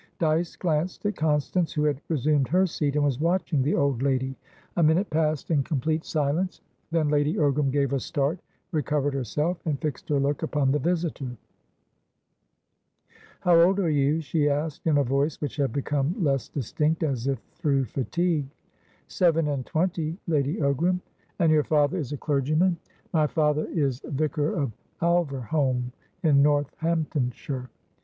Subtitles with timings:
[0.17, 4.35] Dyce glanced at Constance, who had resumed her seat, and was watching the old lady.
[4.75, 8.39] A minute passed in complete silence, then Lady Ogram gave a start,
[8.71, 11.37] recovered herself, and fixed her look upon the visitor.
[13.41, 17.27] "How old are you?" she asked, in a voice which had become less distinct, as
[17.27, 18.47] if through fatigue.
[19.07, 20.99] "Seven and twenty, Lady Ogram."
[21.37, 22.75] "And your father is a clergyman?"
[23.13, 25.91] "My father is vicar of Alverholme,
[26.23, 27.69] in Northamptonshire."